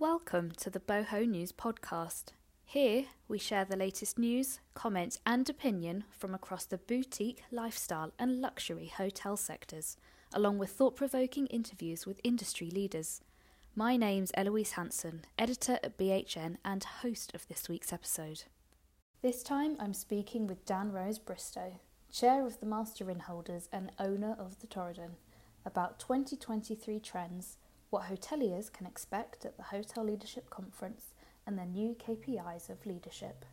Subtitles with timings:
[0.00, 2.32] Welcome to the Boho News podcast.
[2.64, 8.40] Here we share the latest news, comments, and opinion from across the boutique, lifestyle, and
[8.40, 9.98] luxury hotel sectors,
[10.32, 13.20] along with thought provoking interviews with industry leaders.
[13.76, 18.44] My name's Eloise Hanson, editor at BHN and host of this week's episode.
[19.20, 21.78] This time I'm speaking with Dan Rose Bristow,
[22.10, 25.16] chair of the Master Innholders and owner of the Torridon,
[25.66, 27.58] about 2023 trends
[27.90, 31.14] what hoteliers can expect at the Hotel Leadership Conference,
[31.46, 33.44] and the new KPIs of leadership.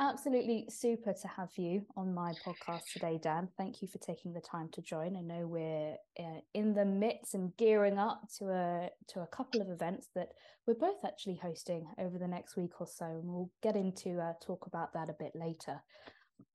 [0.00, 3.48] Absolutely super to have you on my podcast today, Dan.
[3.56, 5.16] Thank you for taking the time to join.
[5.16, 9.60] I know we're uh, in the midst and gearing up to a to a couple
[9.60, 10.28] of events that
[10.66, 14.34] we're both actually hosting over the next week or so, and we'll get into uh,
[14.40, 15.80] talk about that a bit later.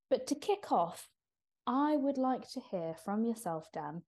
[0.10, 1.10] But to kick off,
[1.68, 4.04] I would like to hear from yourself, Dan,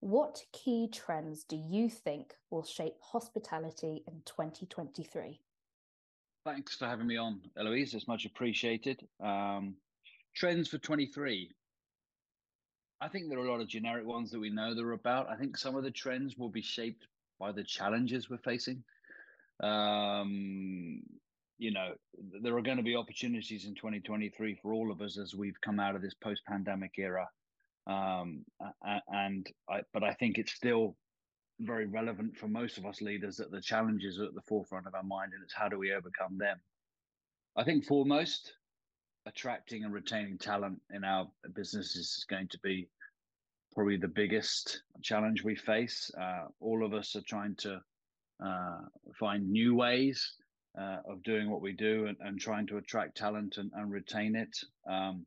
[0.00, 5.40] what key trends do you think will shape hospitality in 2023?
[6.44, 7.94] Thanks for having me on, Eloise.
[7.94, 9.06] It's much appreciated.
[9.22, 9.74] Um,
[10.34, 11.50] trends for 23.
[13.00, 15.28] I think there are a lot of generic ones that we know that are about.
[15.28, 17.06] I think some of the trends will be shaped
[17.38, 18.82] by the challenges we're facing.
[19.62, 21.02] Um,
[21.58, 21.90] you know,
[22.40, 25.80] there are going to be opportunities in 2023 for all of us as we've come
[25.80, 27.28] out of this post pandemic era.
[27.88, 28.44] Um,
[29.08, 30.96] and I, but I think it's still
[31.60, 34.94] very relevant for most of us leaders that the challenges are at the forefront of
[34.94, 36.58] our mind, and it's how do we overcome them.
[37.56, 38.52] I think foremost,
[39.26, 42.88] attracting and retaining talent in our businesses is going to be
[43.74, 46.10] probably the biggest challenge we face.
[46.20, 47.80] Uh, all of us are trying to
[48.44, 48.78] uh,
[49.18, 50.34] find new ways
[50.80, 54.36] uh, of doing what we do and, and, trying to attract talent and, and retain
[54.36, 54.56] it.
[54.88, 55.26] Um,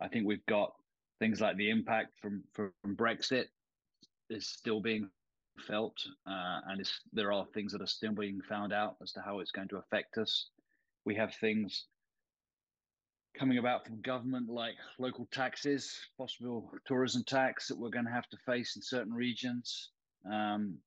[0.00, 0.72] I think we've got
[1.18, 3.46] things like the impact from from Brexit
[4.30, 5.08] is still being
[5.66, 9.40] felt, uh, and there are things that are still being found out as to how
[9.40, 10.48] it's going to affect us.
[11.04, 11.86] We have things
[13.38, 18.28] coming about from government like local taxes, possible tourism tax that we're going to have
[18.30, 19.90] to face in certain regions,
[20.30, 20.78] um,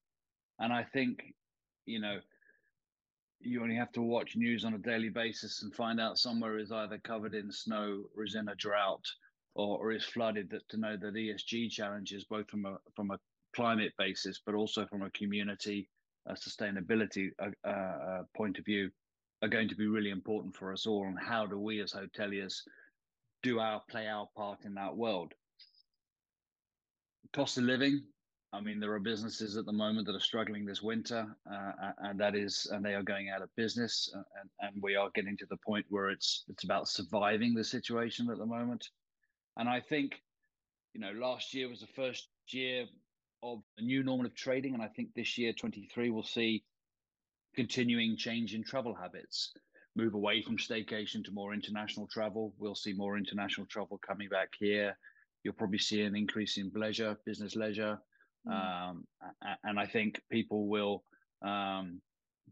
[0.60, 1.34] and I think
[1.86, 2.20] you know
[3.40, 6.72] you only have to watch news on a daily basis and find out somewhere is
[6.72, 9.06] either covered in snow or is in a drought
[9.58, 13.20] or, or is flooded that to know that ESG challenges, both from a from a
[13.56, 15.90] climate basis, but also from a community
[16.28, 18.92] a sustainability uh, uh, point of view,
[19.42, 21.06] are going to be really important for us all.
[21.06, 22.62] And how do we as hoteliers
[23.44, 25.34] do our play our part in that world?
[27.34, 28.02] Cost of living.
[28.54, 32.20] I mean, there are businesses at the moment that are struggling this winter, uh, and
[32.20, 35.38] that is, and they are going out of business, uh, and, and we are getting
[35.38, 38.90] to the point where it's it's about surviving the situation at the moment.
[39.58, 40.22] And I think,
[40.94, 42.86] you know, last year was the first year
[43.44, 44.74] of a new normal of trading.
[44.74, 46.64] And I think this year, 23, we'll see
[47.56, 49.52] continuing change in travel habits,
[49.96, 52.54] move away from staycation to more international travel.
[52.60, 54.98] We'll see more international travel coming back here.
[55.44, 57.98] You'll probably see an increase in leisure, business leisure.
[58.48, 58.92] Mm.
[58.92, 59.08] Um,
[59.64, 61.04] and I think people will
[61.42, 62.00] um,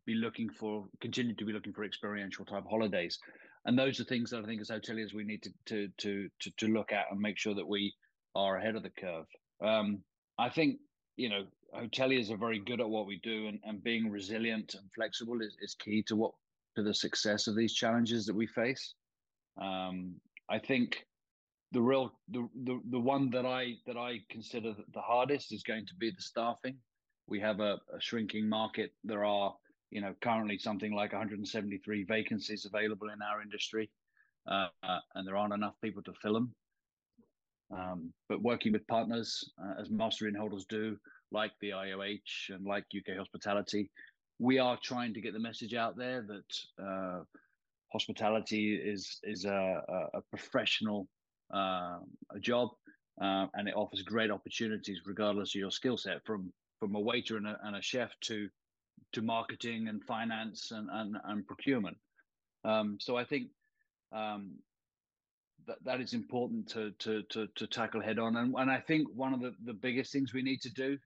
[0.05, 3.19] be looking for, continue to be looking for experiential type holidays
[3.65, 6.51] and those are things that I think as hoteliers we need to to to to,
[6.57, 7.93] to look at and make sure that we
[8.35, 9.25] are ahead of the curve.
[9.61, 10.03] Um,
[10.37, 10.79] I think
[11.17, 14.89] you know hoteliers are very good at what we do, and, and being resilient and
[14.93, 16.31] flexible is, is key to what
[16.75, 18.93] to the success of these challenges that we face.
[19.61, 20.15] Um,
[20.49, 21.05] I think
[21.71, 25.85] the real the, the the one that I that I consider the hardest is going
[25.87, 26.77] to be the staffing.
[27.27, 28.91] We have a, a shrinking market.
[29.03, 29.55] There are
[29.91, 33.89] you know, currently something like 173 vacancies available in our industry,
[34.49, 34.67] uh,
[35.15, 36.53] and there aren't enough people to fill them.
[37.75, 40.97] Um, but working with partners, uh, as Master Innholders do,
[41.31, 43.89] like the IOH and like UK Hospitality,
[44.39, 47.23] we are trying to get the message out there that uh,
[47.91, 49.81] hospitality is is a,
[50.13, 51.07] a professional
[51.53, 51.99] uh,
[52.33, 52.69] a job,
[53.21, 57.37] uh, and it offers great opportunities regardless of your skill set, from from a waiter
[57.37, 58.49] and a, and a chef to
[59.15, 61.97] to marketing and finance and, and, and procurement.
[62.63, 63.47] Um, so I think
[64.11, 64.55] um,
[65.67, 68.35] that that is important to to to, to tackle head on.
[68.37, 70.97] And, and I think one of the, the biggest things we need to do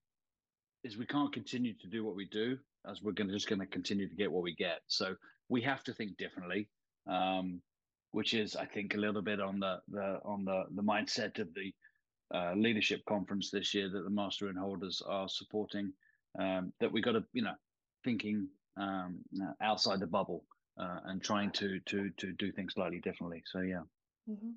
[0.83, 2.57] is we can't continue to do what we do
[2.89, 4.79] as we're going to just going to continue to get what we get.
[4.87, 5.15] So
[5.49, 6.69] we have to think differently,
[7.07, 7.61] um,
[8.11, 11.49] which is I think a little bit on the the on the the mindset of
[11.53, 11.73] the
[12.33, 15.93] uh, leadership conference this year that the Master Innholders are supporting.
[16.37, 17.55] Um, that we got to you know
[18.03, 18.47] thinking
[18.77, 19.19] um,
[19.61, 20.43] outside the bubble
[20.79, 23.43] uh, and trying to to to do things slightly differently.
[23.45, 23.83] So yeah.
[24.29, 24.51] Mm-hmm.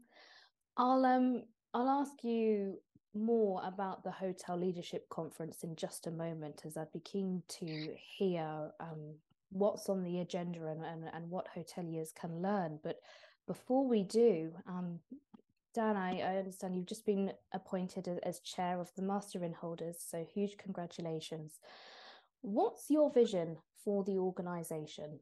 [0.77, 1.43] I'll um
[1.75, 2.79] I'll ask you
[3.15, 7.95] more about the hotel leadership conference in just a moment, as I'd be keen to
[8.17, 9.15] hear um,
[9.51, 12.79] what's on the agenda and, and, and what hoteliers can learn.
[12.83, 13.01] But
[13.47, 14.99] before we do, um,
[15.75, 20.25] Dan, I, I understand you've just been appointed as, chair of the Master Innholders, so
[20.25, 21.61] huge congratulations.
[22.43, 25.21] What's your vision for the organisation?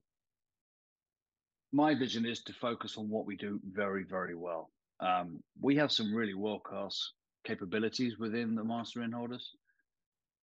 [1.70, 4.70] My vision is to focus on what we do very, very well.
[5.00, 7.12] Um, we have some really world class
[7.44, 9.44] capabilities within the Master Innholders.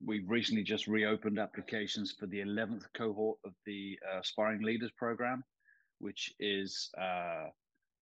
[0.06, 5.44] We've recently just reopened applications for the 11th cohort of the uh, Aspiring Leaders Program,
[5.98, 7.48] which is uh,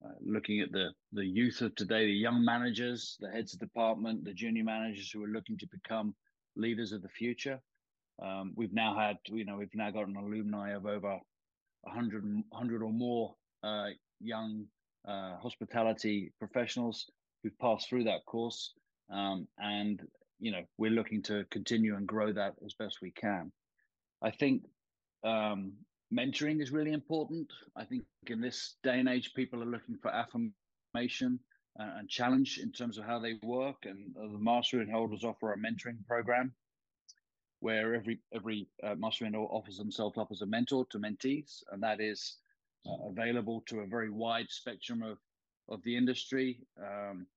[0.04, 4.26] uh, looking at the the youth of today, the young managers, the heads of department,
[4.26, 6.14] the junior managers who are looking to become
[6.58, 7.62] leaders of the future.
[8.22, 11.20] Um, we've now had, you know, we've now got an alumni of over
[11.82, 13.88] 100, 100 or more uh,
[14.20, 14.66] young
[15.08, 17.06] uh, hospitality professionals
[17.44, 18.74] who've passed through that course,
[19.12, 20.02] um, and
[20.40, 23.52] you know we're looking to continue and grow that as best we can.
[24.22, 24.64] I think
[25.24, 25.74] um,
[26.14, 27.52] mentoring is really important.
[27.76, 31.40] I think in this day and age, people are looking for affirmation
[31.80, 33.78] uh, and challenge in terms of how they work.
[33.84, 36.54] And the Master Innholders offer a mentoring program
[37.60, 41.82] where every every uh, Master Inn offers themselves up as a mentor to mentees, and
[41.84, 42.38] that is
[42.88, 45.18] uh, available to a very wide spectrum of
[45.70, 46.60] of the industry.
[46.80, 47.28] Um,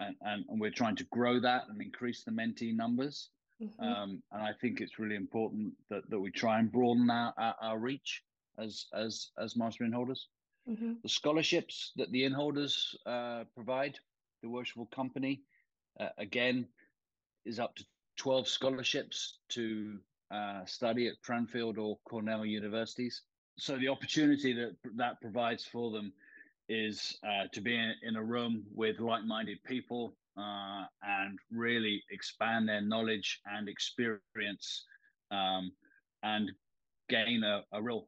[0.00, 3.30] and, and, and we're trying to grow that and increase the mentee numbers.
[3.62, 3.82] Mm-hmm.
[3.82, 7.56] Um, and I think it's really important that, that we try and broaden our, our,
[7.60, 8.22] our reach
[8.58, 10.20] as as as master innholders.
[10.68, 10.94] Mm-hmm.
[11.02, 13.98] The scholarships that the innholders uh, provide,
[14.42, 15.42] the worshipful company,
[15.98, 16.68] uh, again,
[17.44, 17.84] is up to
[18.18, 19.98] 12 scholarships to
[20.30, 23.22] uh, study at Cranfield or Cornell universities.
[23.58, 26.12] So the opportunity that that provides for them
[26.68, 32.68] is uh, to be in, in, a room with like-minded people uh, and really expand
[32.68, 34.84] their knowledge and experience
[35.30, 35.72] um,
[36.22, 36.52] and
[37.08, 38.06] gain a, a, real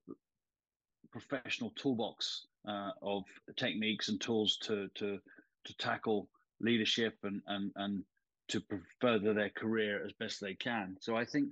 [1.10, 3.24] professional toolbox uh, of
[3.56, 5.18] techniques and tools to to
[5.64, 6.28] to tackle
[6.60, 8.04] leadership and and and
[8.50, 8.62] to
[9.00, 10.96] further their career as best they can.
[11.00, 11.48] So I think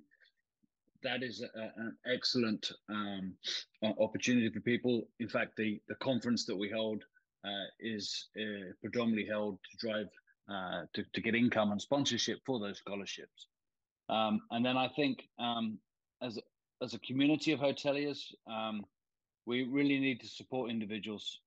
[1.03, 3.35] that is a, an excellent um,
[3.83, 5.09] opportunity for people.
[5.21, 7.05] In fact, the the conference that we hold
[7.45, 10.09] uh, is uh, predominantly held to drive
[10.49, 13.47] uh, to, to get income and sponsorship for those scholarships.
[14.09, 15.79] Um, and then I think um,
[16.23, 16.39] as,
[16.83, 18.19] as a community of hoteliers,
[18.51, 18.85] um,
[19.47, 21.41] we really need to support individuals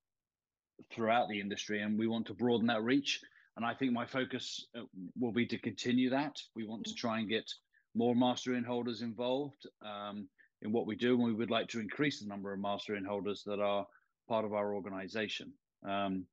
[0.93, 3.21] throughout the industry and we want to broaden that reach.
[3.57, 4.83] And I think my focus uh,
[5.19, 6.35] will be to continue that.
[6.55, 7.49] We want to try and get
[7.95, 10.27] more master innholders involved um,
[10.61, 11.15] in what we do.
[11.15, 13.85] And we would like to increase the number of master innholders that are
[14.29, 15.51] part of our organization.
[15.87, 16.25] Um,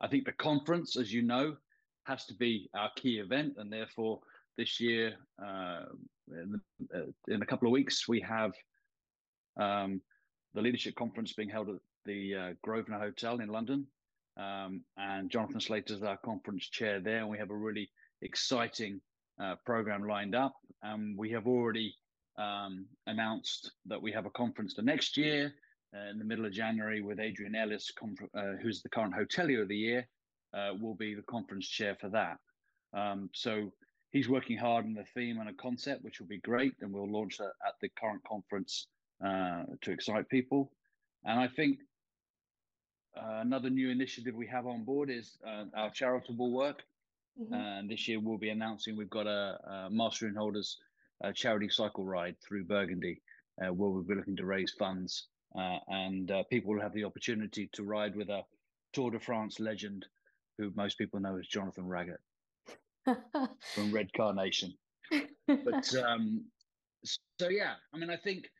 [0.00, 1.56] I think the conference, as you know,
[2.04, 4.20] has to be our key event, and therefore
[4.56, 5.14] this year,
[5.44, 5.86] uh,
[6.28, 6.60] in,
[6.94, 8.52] uh, in, a couple of weeks, we have
[9.58, 10.00] um,
[10.54, 13.86] the leadership conference being held at the uh, Grosvenor Hotel in London,
[14.36, 17.90] um, and Jonathan Slater is our conference chair there, and we have a really
[18.22, 19.00] exciting
[19.40, 21.94] uh, program lined up, and we have already
[22.36, 25.54] um, announced that we have a conference the next year
[25.94, 29.68] uh, in the middle of January with Adrian Ellis, uh, who's the current hotelier of
[29.68, 30.08] the year,
[30.52, 32.38] uh, will be the conference chair for that.
[32.92, 33.72] Um, so
[34.10, 37.10] he's working hard on the theme and a concept, which will be great, and we'll
[37.10, 38.88] launch that at the current conference
[39.24, 40.72] uh, to excite people.
[41.24, 41.78] And I think
[43.16, 46.82] uh, another new initiative we have on board is uh, our charitable work.
[47.40, 47.54] Mm-hmm.
[47.54, 50.76] And this year we'll be announcing we've got a, a Master Innholders
[51.22, 53.20] a charity cycle ride through Burgundy,
[53.62, 55.28] uh, where we'll be looking to raise funds.
[55.56, 58.42] Uh, and people will have the opportunity to ride with a
[58.92, 60.04] Tour de France legend
[60.58, 62.20] who most people know as Jonathan Raggett
[63.74, 64.74] from Red Carnation.
[65.46, 66.44] But um,
[67.38, 68.50] so yeah, I mean, I think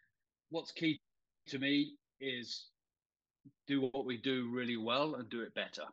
[0.50, 1.00] what's key
[1.49, 2.66] to me is
[3.66, 5.85] do what we do really well and do it better.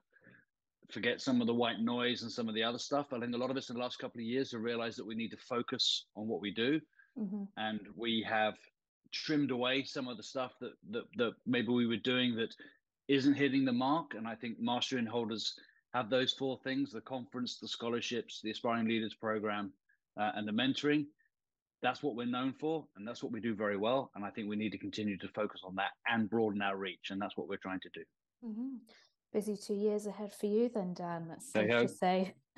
[0.91, 3.13] Forget some of the white noise and some of the other stuff.
[3.13, 5.07] I think a lot of us in the last couple of years have realized that
[5.07, 6.81] we need to focus on what we do,
[7.17, 7.43] mm-hmm.
[7.57, 8.55] and we have
[9.13, 12.53] trimmed away some of the stuff that, that that maybe we were doing that
[13.07, 14.13] isn't hitting the mark.
[14.15, 15.51] And I think Master Innholders
[15.93, 19.71] have those four things the conference, the scholarships, the Aspiring Leaders Program,
[20.19, 21.05] uh, and the mentoring.
[21.81, 24.11] That's what we're known for, and that's what we do very well.
[24.15, 27.09] And I think we need to continue to focus on that and broaden our reach.
[27.09, 28.01] And that's what we're trying to do.
[28.45, 28.75] Mm-hmm.
[29.33, 31.27] Busy two years ahead for you, then, Dan.
[31.27, 32.35] That's safe to say.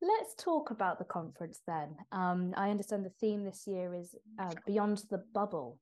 [0.00, 1.96] Let's talk about the conference then.
[2.12, 5.78] Um, I understand the theme this year is uh, Beyond the Bubble.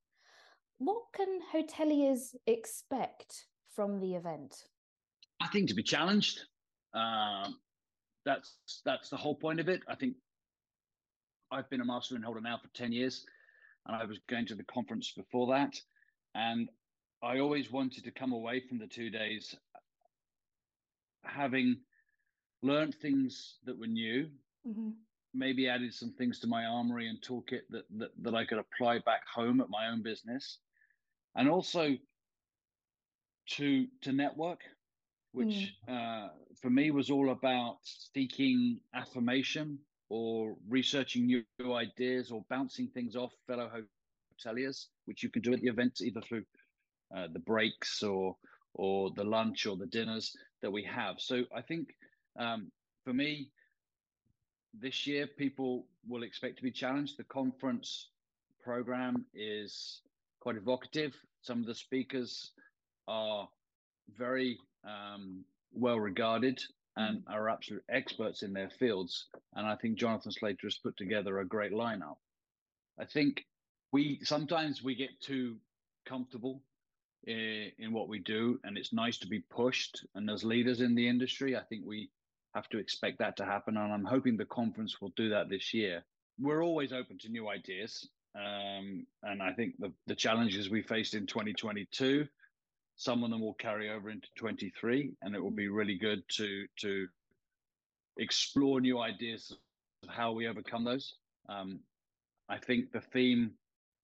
[0.78, 4.54] What can hoteliers expect from the event?
[5.40, 6.40] I think to be challenged.
[6.94, 7.56] Um,
[8.24, 9.82] that's that's the whole point of it.
[9.88, 10.16] I think
[11.50, 13.24] I've been a master innholder now for ten years,
[13.86, 15.80] and I was going to the conference before that.
[16.34, 16.68] And
[17.22, 19.54] I always wanted to come away from the two days
[21.24, 21.76] having
[22.62, 24.28] learned things that were new,
[24.66, 24.90] mm-hmm.
[25.34, 28.98] maybe added some things to my armory and toolkit that, that that I could apply
[29.00, 30.58] back home at my own business,
[31.34, 31.96] and also
[33.50, 34.60] to to network,
[35.32, 36.26] which mm.
[36.26, 36.28] uh,
[36.60, 41.44] for me was all about seeking affirmation or researching new,
[41.74, 43.70] ideas or bouncing things off fellow
[44.44, 46.44] hoteliers, which you can do at the events either through
[47.16, 48.36] uh, the breaks or
[48.74, 51.16] or the lunch or the dinners that we have.
[51.18, 51.88] So I think
[52.38, 52.70] um,
[53.04, 53.50] for me,
[54.78, 57.16] this year people will expect to be challenged.
[57.16, 58.10] The conference
[58.62, 60.02] program is
[60.40, 61.14] quite evocative.
[61.40, 62.52] Some of the speakers
[63.08, 63.48] are
[64.18, 66.60] very um, well regarded
[66.96, 69.26] and are absolute experts in their fields.
[69.54, 72.16] And I think Jonathan Slater has put together a great lineup.
[72.98, 73.44] I think
[73.92, 75.56] we sometimes we get too
[76.06, 76.62] comfortable
[77.26, 80.04] in, in what we do, and it's nice to be pushed.
[80.14, 82.10] And as leaders in the industry, I think we
[82.54, 83.76] have to expect that to happen.
[83.76, 86.04] And I'm hoping the conference will do that this year.
[86.40, 88.08] We're always open to new ideas.
[88.34, 92.26] Um, and I think the, the challenges we faced in 2022,
[92.96, 96.66] some of them will carry over into 23, and it will be really good to
[96.80, 97.06] to
[98.18, 99.52] explore new ideas
[100.02, 101.14] of how we overcome those.
[101.48, 101.80] Um,
[102.48, 103.52] I think the theme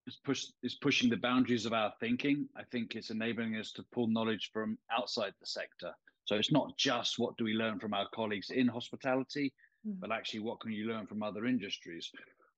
[0.06, 2.48] is push is pushing the boundaries of our thinking.
[2.56, 5.92] I think it's enabling us to pull knowledge from outside the sector.
[6.24, 9.52] So it's not just what do we learn from our colleagues in hospitality,
[9.86, 9.98] mm.
[9.98, 12.10] but actually what can you learn from other industries?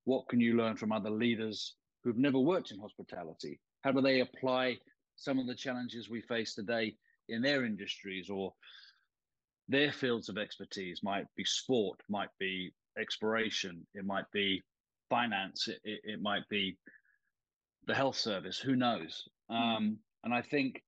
[0.05, 3.61] What can you learn from other leaders who've never worked in hospitality?
[3.83, 4.79] How do they apply
[5.17, 6.97] some of the challenges we face today
[7.29, 8.53] in their industries or
[9.69, 11.01] their fields of expertise?
[11.03, 14.63] Might be sport, might be exploration, it might be
[15.11, 16.77] finance, it, it, it might be
[17.87, 18.59] the health service.
[18.59, 19.25] Who knows?
[19.49, 19.57] Hmm.
[19.57, 20.83] Um, and I think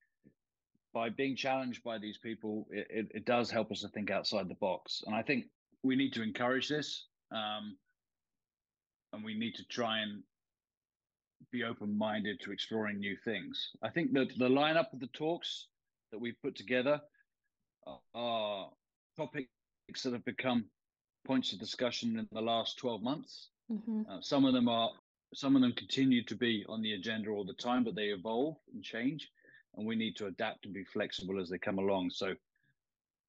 [0.95, 4.49] by being challenged by these people, it, it, it, does help us to think outside
[4.49, 5.03] the box.
[5.07, 5.45] And I think
[5.83, 7.77] we need to encourage this, um,
[9.13, 10.23] and we need to try and
[11.53, 13.71] be open-minded to exploring new things.
[13.83, 15.67] I think that the lineup of the talks
[16.13, 17.01] that we've put together
[18.15, 18.69] are
[19.17, 19.49] topics
[20.03, 20.65] that have become
[21.27, 23.49] points of discussion in the last 12 months.
[23.71, 24.03] Mm-hmm.
[24.09, 24.91] Uh, some of them are
[25.35, 28.57] some of them continue to be on the agenda all the time, but they evolve
[28.73, 29.29] and change,
[29.77, 32.11] and we need to adapt and be flexible as they come along.
[32.11, 32.35] So,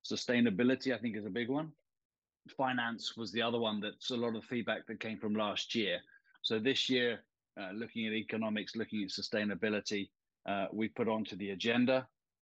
[0.06, 1.72] sustainability, I think, is a big one.
[2.56, 6.00] Finance was the other one that's a lot of feedback that came from last year.
[6.44, 7.20] So this year,
[7.60, 10.10] uh, looking at economics, looking at sustainability,
[10.48, 12.08] uh, we put onto the agenda.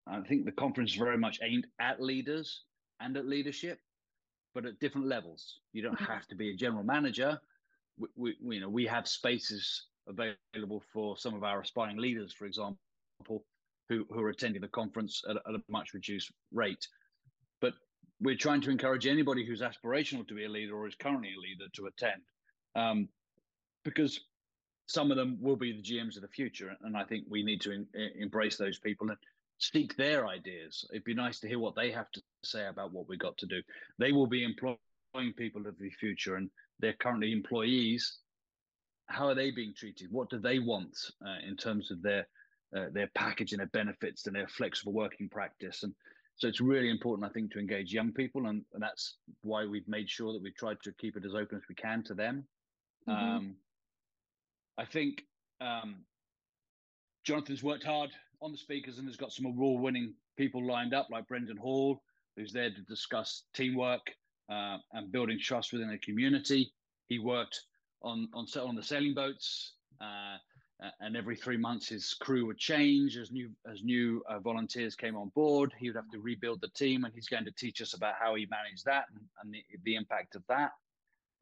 [0.06, 2.62] I think the conference is very much aimed at leaders
[3.00, 3.80] and at leadership,
[4.54, 5.60] but at different levels.
[5.72, 6.12] You don't mm-hmm.
[6.12, 7.40] have to be a general manager
[7.98, 12.46] we, we, you know we have spaces available for some of our aspiring leaders, for
[12.46, 12.78] example,
[13.88, 16.86] who, who are attending the conference at, at a much reduced rate.
[17.60, 17.74] But
[18.20, 21.40] we're trying to encourage anybody who's aspirational to be a leader or is currently a
[21.40, 22.22] leader to attend,
[22.76, 23.08] um,
[23.84, 24.20] because
[24.86, 27.60] some of them will be the GMs of the future, and I think we need
[27.62, 29.18] to in, in, embrace those people and
[29.58, 30.84] seek their ideas.
[30.90, 33.46] It'd be nice to hear what they have to say about what we've got to
[33.46, 33.62] do.
[33.98, 34.78] They will be employing
[35.36, 38.18] people of the future, and they're currently employees,
[39.06, 40.10] how are they being treated?
[40.10, 42.26] What do they want uh, in terms of their
[42.76, 45.82] uh, their package and their benefits and their flexible working practice?
[45.82, 45.94] And
[46.36, 49.88] so it's really important, I think, to engage young people, and, and that's why we've
[49.88, 52.46] made sure that we've tried to keep it as open as we can to them.
[53.08, 53.36] Mm-hmm.
[53.36, 53.56] Um,
[54.78, 55.22] I think
[55.60, 56.04] um,
[57.24, 58.10] Jonathan's worked hard
[58.42, 62.02] on the speakers and has got some award-winning people lined up, like Brendan Hall,
[62.36, 64.06] who's there to discuss teamwork
[64.50, 66.72] uh, and building trust within the community.
[67.08, 67.60] He worked
[68.02, 70.36] on on on the sailing boats, uh,
[71.00, 75.16] and every three months his crew would change as new as new uh, volunteers came
[75.16, 75.72] on board.
[75.78, 78.34] He would have to rebuild the team, and he's going to teach us about how
[78.34, 80.72] he managed that and, and the, the, impact of that.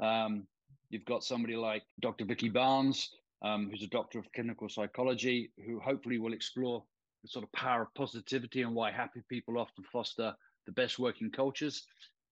[0.01, 0.47] Um,
[0.91, 2.25] you've got somebody like Dr.
[2.25, 3.11] Vicky Barnes,
[3.45, 6.83] um, who's a doctor of clinical psychology, who hopefully will explore
[7.23, 10.35] the sort of power of positivity and why happy people often foster
[10.67, 11.87] the best working cultures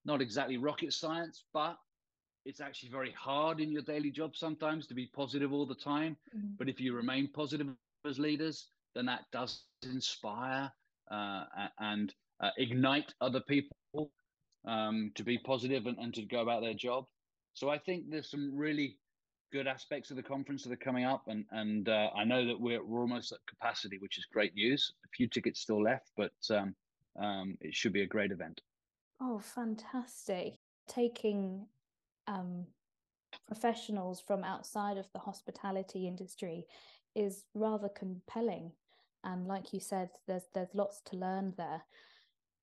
[0.05, 1.77] not exactly rocket science, but
[2.45, 6.17] it's actually very hard in your daily job sometimes to be positive all the time.
[6.37, 6.55] Mm-hmm.
[6.59, 7.69] But if you remain positive
[8.05, 10.71] as leaders, then that does inspire
[11.11, 11.45] uh,
[11.79, 14.11] and uh, ignite other people
[14.67, 17.07] um, to be positive and, and to go about their job.
[17.55, 18.97] So I think there's some really
[19.53, 22.59] good aspects of the conference that are coming up, and and uh, I know that
[22.59, 24.95] we're we're almost at capacity, which is great news.
[25.05, 26.75] A few tickets still left, but um,
[27.21, 28.61] um, it should be a great event.
[29.21, 30.55] Oh, fantastic.
[30.89, 31.67] Taking
[32.27, 32.67] um,
[33.47, 36.67] professionals from outside of the hospitality industry
[37.15, 38.73] is rather compelling.
[39.25, 41.83] And like you said, there's there's lots to learn there.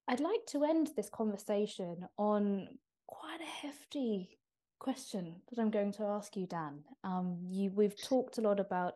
[0.08, 2.68] I'd like to end this conversation on
[3.06, 4.39] quite a hefty
[4.80, 6.80] question that I'm going to ask you, Dan.
[7.04, 8.94] Um, you we've talked a lot about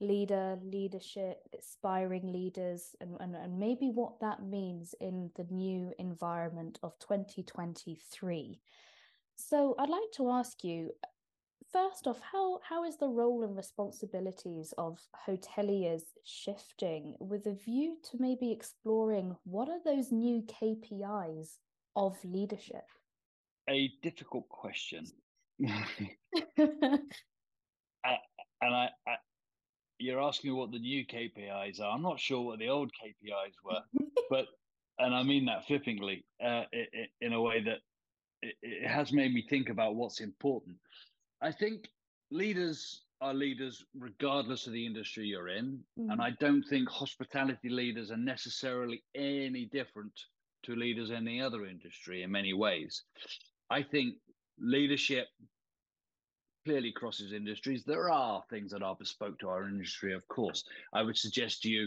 [0.00, 6.78] leader, leadership, aspiring leaders, and, and, and maybe what that means in the new environment
[6.82, 8.60] of 2023.
[9.36, 10.90] So I'd like to ask you
[11.72, 17.96] first off, how how is the role and responsibilities of hoteliers shifting with a view
[18.10, 21.56] to maybe exploring what are those new KPIs
[21.94, 22.84] of leadership?
[23.68, 25.06] A difficult question.
[25.58, 27.00] and
[28.62, 29.16] I, I,
[29.98, 31.90] you're asking me what the new KPIs are.
[31.90, 33.80] I'm not sure what the old KPIs were,
[34.30, 34.46] but
[34.98, 36.64] and I mean that flippantly, uh,
[37.20, 37.78] in a way that
[38.42, 40.76] it has made me think about what's important.
[41.42, 41.88] I think
[42.30, 45.80] leaders are leaders regardless of the industry you're in.
[45.98, 46.12] Mm.
[46.12, 50.12] And I don't think hospitality leaders are necessarily any different
[50.64, 53.02] to leaders in any other industry in many ways.
[53.70, 54.14] I think
[54.58, 55.26] leadership
[56.64, 57.84] clearly crosses industries.
[57.84, 60.64] There are things that are bespoke to our industry, of course.
[60.92, 61.86] I would suggest to you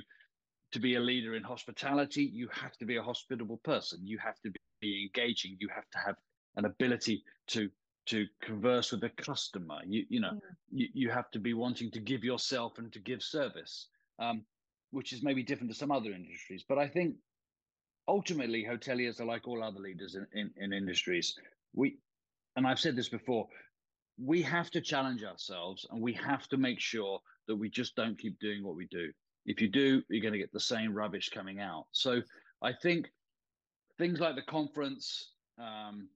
[0.71, 3.99] to be a leader in hospitality, you have to be a hospitable person.
[4.03, 5.57] You have to be engaging.
[5.59, 6.15] You have to have
[6.55, 7.69] an ability to
[8.05, 9.79] to converse with the customer.
[9.85, 10.39] You you know mm.
[10.71, 13.87] you, you have to be wanting to give yourself and to give service,
[14.19, 14.43] um,
[14.91, 16.63] which is maybe different to some other industries.
[16.67, 17.15] But I think
[18.07, 21.35] ultimately hoteliers are like all other leaders in, in, in industries.
[21.73, 21.97] We
[22.55, 23.47] and I've said this before,
[24.21, 28.19] we have to challenge ourselves and we have to make sure that we just don't
[28.19, 29.11] keep doing what we do.
[29.45, 31.85] If you do, you're going to get the same rubbish coming out.
[31.91, 32.21] So
[32.61, 33.07] I think
[33.97, 36.09] things like the conference, um,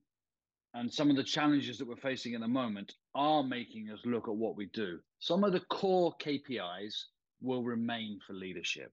[0.74, 4.28] and some of the challenges that we're facing in the moment are making us look
[4.28, 4.98] at what we do.
[5.20, 6.94] Some of the core KPIs
[7.40, 8.92] will remain for leadership,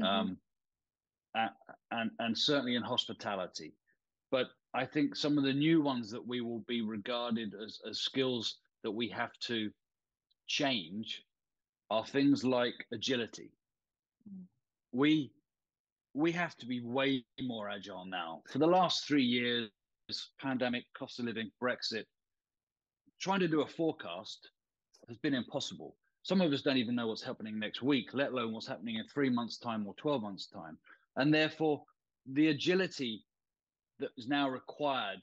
[0.00, 0.04] mm-hmm.
[0.04, 0.38] um,
[1.90, 3.74] and and certainly in hospitality.
[4.30, 8.00] But I think some of the new ones that we will be regarded as, as
[8.00, 9.70] skills that we have to
[10.46, 11.22] change
[11.90, 13.50] are things like agility.
[14.28, 14.44] Mm.
[14.92, 15.32] We
[16.14, 18.42] we have to be way more agile now.
[18.50, 19.70] For the last three years,
[20.38, 22.04] pandemic, cost of living, Brexit,
[23.18, 24.50] trying to do a forecast
[25.08, 25.96] has been impossible.
[26.22, 29.06] Some of us don't even know what's happening next week, let alone what's happening in
[29.08, 30.76] three months' time or 12 months' time.
[31.16, 31.82] And therefore,
[32.26, 33.24] the agility
[34.02, 35.20] that is now required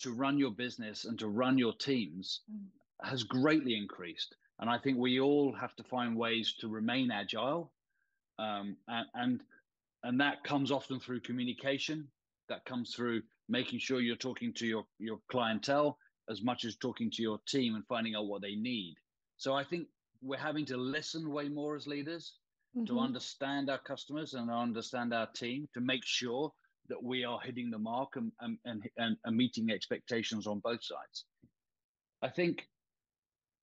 [0.00, 2.64] to run your business and to run your teams mm.
[3.02, 4.34] has greatly increased.
[4.60, 7.72] And I think we all have to find ways to remain agile.
[8.38, 9.40] Um, and, and
[10.02, 12.08] and that comes often through communication
[12.48, 15.98] that comes through making sure you're talking to your your clientele
[16.30, 18.94] as much as talking to your team and finding out what they need.
[19.36, 19.88] So I think
[20.22, 22.34] we're having to listen way more as leaders
[22.76, 22.86] mm-hmm.
[22.86, 26.52] to understand our customers and understand our team to make sure
[26.90, 28.58] that we are hitting the mark and and
[28.96, 31.24] and, and, meeting expectations on both sides.
[32.22, 32.68] I think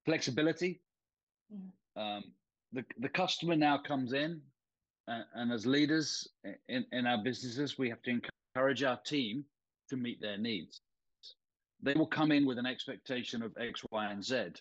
[0.06, 0.82] flexibility.
[1.54, 2.02] Mm-hmm.
[2.02, 2.24] Um,
[2.74, 4.42] the the customer now comes in,
[5.08, 6.28] uh, and as leaders
[6.68, 8.20] in, in our businesses, we have to
[8.56, 9.46] encourage our team
[9.90, 10.82] to meet their needs.
[11.82, 14.54] They will come in with an expectation of X, Y, and Z.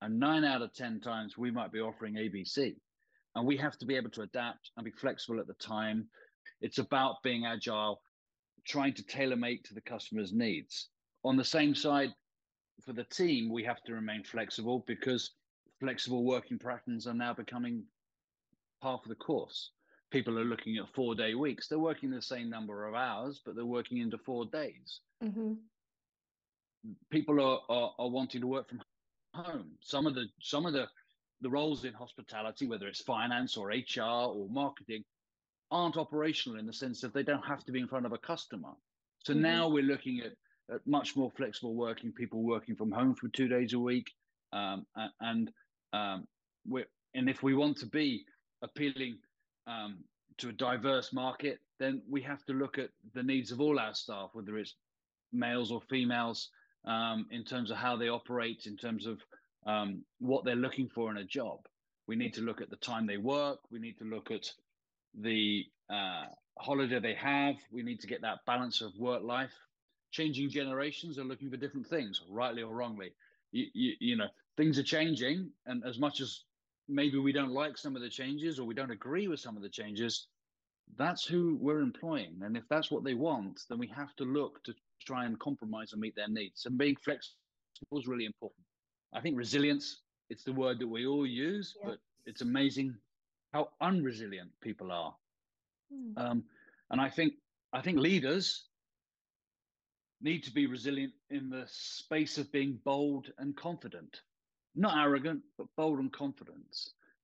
[0.00, 2.74] And nine out of 10 times, we might be offering ABC.
[3.34, 6.08] And we have to be able to adapt and be flexible at the time.
[6.62, 8.00] It's about being agile,
[8.66, 10.88] trying to tailor make to the customer's needs.
[11.24, 12.14] On the same side,
[12.84, 15.32] for the team, we have to remain flexible because
[15.78, 17.84] flexible working patterns are now becoming
[18.80, 19.70] part of the course
[20.12, 21.66] people are looking at four day weeks.
[21.66, 25.00] They're working the same number of hours, but they're working into four days.
[25.24, 25.54] Mm-hmm.
[27.10, 28.82] People are, are, are wanting to work from
[29.34, 29.70] home.
[29.80, 30.86] Some of the some of the
[31.40, 35.02] the roles in hospitality, whether it's finance or HR or marketing,
[35.72, 38.18] aren't operational in the sense that they don't have to be in front of a
[38.18, 38.70] customer.
[39.24, 39.42] So mm-hmm.
[39.42, 40.32] now we're looking at,
[40.72, 44.12] at much more flexible working, people working from home for two days a week,
[44.52, 44.86] um,
[45.20, 45.50] and
[45.92, 46.28] um,
[46.66, 48.24] we're and if we want to be
[48.62, 49.18] appealing
[49.66, 49.98] um,
[50.38, 53.94] to a diverse market, then we have to look at the needs of all our
[53.94, 54.74] staff, whether it's
[55.32, 56.48] males or females,
[56.86, 59.20] um, in terms of how they operate, in terms of
[59.66, 61.58] um, what they're looking for in a job.
[62.06, 63.58] We need to look at the time they work.
[63.70, 64.50] We need to look at
[65.18, 66.24] the uh,
[66.58, 67.56] holiday they have.
[67.70, 69.52] We need to get that balance of work life.
[70.10, 73.12] Changing generations are looking for different things, rightly or wrongly.
[73.50, 76.44] You, you, you know, things are changing, and as much as
[76.88, 79.62] maybe we don't like some of the changes or we don't agree with some of
[79.62, 80.26] the changes,
[80.96, 82.40] that's who we're employing.
[82.42, 85.92] And if that's what they want, then we have to look to try and compromise
[85.92, 86.66] and meet their needs.
[86.66, 87.36] And being flexible
[87.92, 88.64] is really important.
[89.14, 91.90] I think resilience, it's the word that we all use, yeah.
[91.90, 92.94] but it's amazing
[93.52, 95.14] how unresilient people are.
[95.92, 96.18] Mm.
[96.18, 96.44] Um,
[96.90, 97.34] and I think
[97.72, 98.64] I think leaders
[100.20, 104.20] need to be resilient in the space of being bold and confident,
[104.74, 106.66] not arrogant, but bold and confident.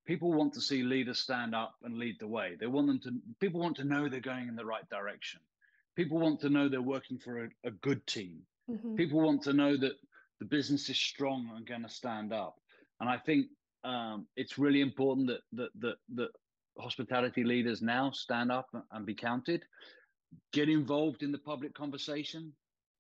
[0.07, 2.57] People want to see leaders stand up and lead the way.
[2.59, 3.11] They want them to.
[3.41, 5.41] People want to know they're going in the right direction.
[5.97, 8.41] People want to know they're working for a, a good team.
[8.71, 8.95] Mm-hmm.
[8.95, 9.93] People want to know that
[10.39, 12.57] the business is strong and going to stand up.
[13.01, 13.47] And I think
[13.85, 16.31] um, it's really important that that that that
[16.79, 19.65] hospitality leaders now stand up and be counted.
[20.53, 22.53] Get involved in the public conversation.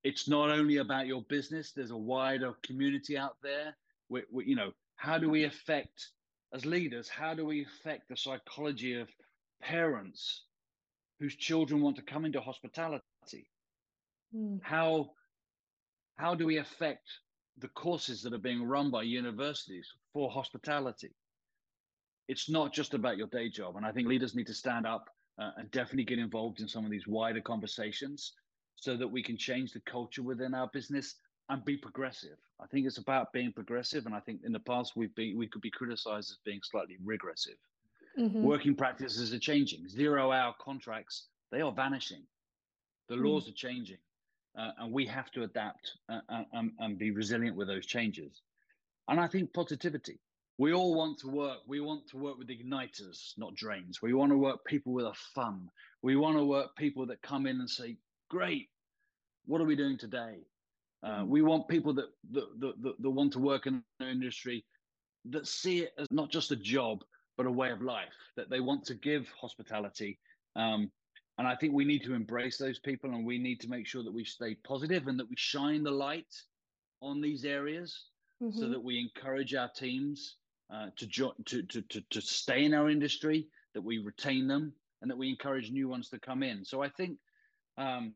[0.04, 1.72] It's not only about your business.
[1.72, 3.76] There's a wider community out there.
[4.08, 6.08] We, we, you know, how do we affect
[6.54, 7.08] as leaders?
[7.08, 9.08] How do we affect the psychology of
[9.60, 10.44] parents
[11.20, 13.02] whose children want to come into hospitality?
[14.34, 14.60] Mm.
[14.62, 15.10] How
[16.16, 17.08] how do we affect
[17.58, 19.86] the courses that are being run by universities
[20.18, 21.11] for hospitality?
[22.26, 25.04] It's not just about your day job, and I think leaders need to stand up
[25.40, 28.33] uh, and definitely get involved in some of these wider conversations
[28.74, 31.14] so that we can change the culture within our business
[31.50, 32.37] and be progressive.
[32.61, 35.46] I think it's about being progressive, and I think in the past we've been we
[35.46, 37.59] could be criticized as being slightly regressive.
[38.18, 38.42] Mm-hmm.
[38.42, 39.88] Working practices are changing.
[39.88, 42.24] Zero hour contracts they are vanishing.
[43.09, 43.24] The Mm.
[43.24, 44.02] laws are changing,
[44.59, 48.42] uh, and we have to adapt uh, and, and be resilient with those changes.
[49.09, 50.21] And I think positivity.
[50.59, 51.61] We all want to work.
[51.66, 54.03] We want to work with igniters, not drains.
[54.03, 55.71] We want to work people with a fun.
[56.03, 57.97] We want to work people that come in and say,
[58.29, 58.71] "Great,
[59.47, 60.47] what are we doing today?"
[61.03, 61.29] Uh, Mm.
[61.29, 64.66] we want people that that, that that that want to work in the industry
[65.27, 67.05] that see it as not just a job
[67.37, 68.14] but a way of life.
[68.37, 70.18] That they want to give hospitality.
[70.57, 70.92] Um,
[71.38, 74.03] and I think we need to embrace those people, and we need to make sure
[74.03, 76.35] that we stay positive and that we shine the light
[77.01, 78.11] on these areas
[78.51, 78.70] so Mhm.
[78.70, 80.37] that we encourage our teams
[80.72, 84.74] uh, to, jo- to, to to to stay in our industry, that we retain them,
[85.01, 86.64] and that we encourage new ones to come in.
[86.64, 87.18] So I think,
[87.77, 88.14] um,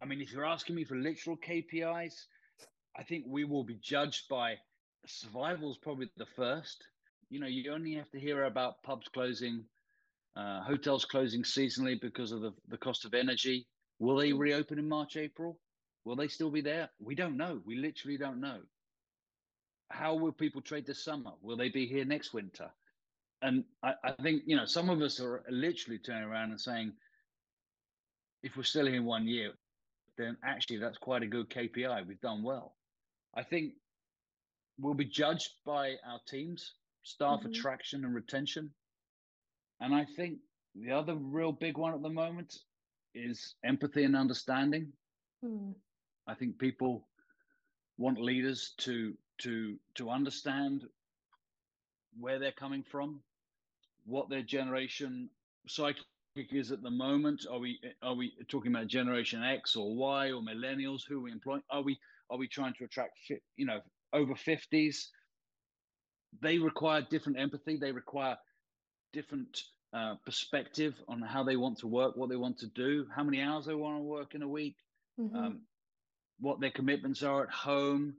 [0.00, 2.28] I mean, if you're asking me for literal KPIs,
[2.96, 4.58] I think we will be judged by
[5.06, 6.88] survival is probably the first.
[7.30, 9.64] You know, you only have to hear about pubs closing,
[10.36, 13.66] uh, hotels closing seasonally because of the, the cost of energy.
[13.98, 15.60] Will they reopen in March, April?
[16.04, 16.90] Will they still be there?
[16.98, 17.60] We don't know.
[17.64, 18.62] We literally don't know.
[19.90, 21.32] How will people trade this summer?
[21.42, 22.70] Will they be here next winter?
[23.42, 26.92] And I, I think, you know, some of us are literally turning around and saying,
[28.42, 29.52] if we're still here in one year,
[30.16, 32.06] then actually that's quite a good KPI.
[32.06, 32.74] We've done well.
[33.34, 33.74] I think
[34.78, 37.46] we'll be judged by our teams, staff Mhm.
[37.50, 38.74] attraction and retention.
[39.80, 40.40] And I think
[40.74, 42.58] the other real big one at the moment
[43.14, 44.92] is empathy and understanding.
[45.44, 45.74] Mm.
[46.26, 47.08] I think people
[47.98, 50.84] want leaders to to to understand
[52.18, 53.20] where they're coming from,
[54.04, 55.30] what their generation
[55.68, 56.02] psychic
[56.36, 57.46] is at the moment.
[57.50, 61.02] Are we are we talking about Generation X or Y or millennials?
[61.08, 61.62] Who are we employing?
[61.70, 61.98] Are we
[62.30, 63.18] are we trying to attract
[63.56, 63.80] you know
[64.12, 65.10] over fifties?
[66.40, 67.76] They require different empathy.
[67.76, 68.36] They require
[69.12, 73.24] different uh, perspective on how they want to work, what they want to do, how
[73.24, 74.76] many hours they want to work in a week
[75.18, 75.34] Mhm.
[75.36, 75.66] um,
[76.38, 78.16] what their commitments are at home.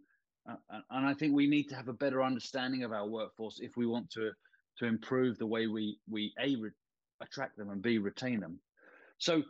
[0.48, 3.60] Uh, and- and I think we need to have a better understanding of our workforce
[3.60, 4.32] if we want to
[4.78, 6.72] to improve the way we we a re-
[7.20, 8.62] attract them and b retain them.
[9.18, 9.44] So,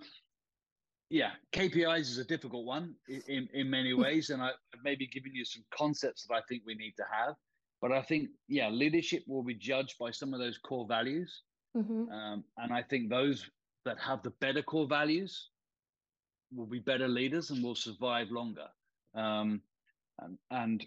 [1.09, 5.33] yeah, KPIs is a difficult one in in, many ways, and I, I've maybe given
[5.35, 7.35] you some concepts that I think we need to have.
[7.81, 11.43] But I think yeah, leadership will be judged by some of those core values,
[11.75, 12.11] Mhm.
[12.11, 13.49] um, and I think those
[13.85, 15.51] that have the better core values
[16.51, 18.67] will be better leaders and will survive longer.
[19.13, 19.61] Um,
[20.19, 20.85] and, and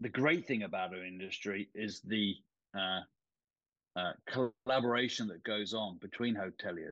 [0.00, 2.34] the great thing about our industry is the
[2.76, 3.00] uh,
[3.96, 4.12] uh,
[4.64, 6.90] collaboration that goes on between hoteliers.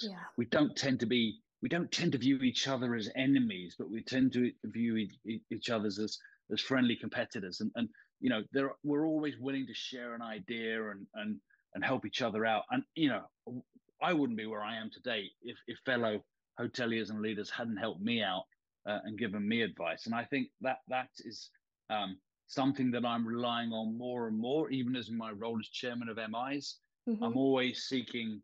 [0.00, 0.16] Yeah.
[0.36, 3.90] We don't tend to be we don't tend to view each other as enemies, but
[3.90, 6.18] we tend to view e- each other as
[6.52, 7.60] as friendly competitors.
[7.60, 7.88] And and
[8.20, 11.36] you know, there we're always willing to share an idea and and
[11.74, 12.64] and help each other out.
[12.70, 13.62] And you know,
[14.02, 16.22] I wouldn't be where I am today if if fellow
[16.60, 18.44] hoteliers and leaders hadn't helped me out
[18.86, 20.06] uh, and given me advice.
[20.06, 21.50] And I think that that is
[21.90, 26.08] um, something that I'm relying on more and more, even as my role as chairman
[26.08, 26.78] of MIs.
[27.08, 27.18] Mhm.
[27.22, 28.42] I'm always seeking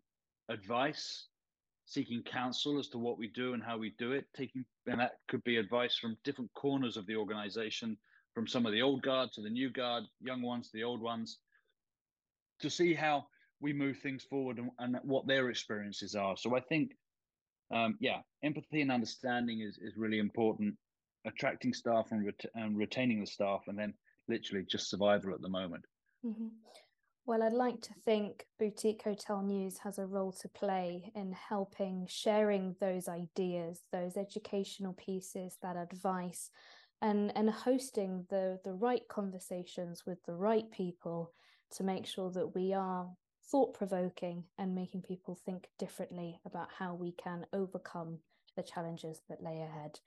[0.48, 1.28] advice,
[1.86, 4.26] seeking counsel as to what we do and how we do it.
[4.34, 7.96] Taking and that could be advice from different corners of the organization,
[8.34, 11.00] from some of the old guard to the new guard, young ones to the old
[11.00, 11.38] ones,
[12.60, 13.26] to see how
[13.60, 16.36] we move things forward and, and what their experiences are.
[16.36, 16.96] So I think,
[17.72, 20.76] um, yeah, empathy and understanding is is really important.
[21.24, 23.94] Attracting staff and, ret- and retaining the staff, and then
[24.28, 25.84] literally just survival at the moment.
[26.24, 26.50] Mhm.
[27.24, 32.06] Well, I'd like to think Boutique Hotel News has a role to play in helping
[32.08, 36.50] sharing those ideas, those educational pieces, that advice,
[37.00, 41.32] and, and hosting the, the right conversations with the right people
[41.70, 43.08] to make sure that we are
[43.50, 48.18] thought provoking and making people think differently about how we can overcome
[48.56, 49.98] the challenges that lay ahead.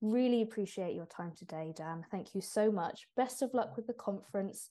[0.00, 2.04] Really appreciate your time today, Dan.
[2.10, 3.06] Thank you so much.
[3.16, 4.68] Best of luck with the conference.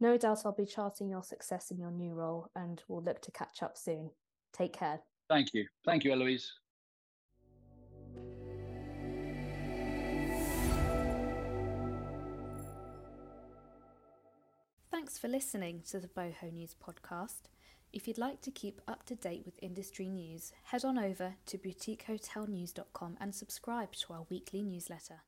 [0.00, 3.32] No doubt I'll be charting your success in your new role and we'll look to
[3.32, 4.10] catch up soon.
[4.52, 5.00] Take care.
[5.28, 5.66] Thank you.
[5.84, 6.52] Thank you, Eloise.
[14.98, 17.42] Thanks for listening to the Boho News podcast.
[17.92, 21.56] If you'd like to keep up to date with industry news, head on over to
[21.56, 25.20] boutiquehotelnews.com and subscribe to our weekly newsletter.